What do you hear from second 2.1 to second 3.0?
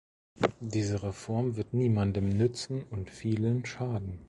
nützen